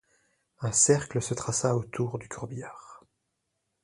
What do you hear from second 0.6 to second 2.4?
Un cercle se traça autour du